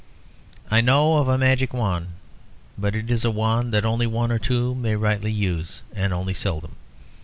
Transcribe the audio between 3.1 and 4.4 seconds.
is a wand that only one or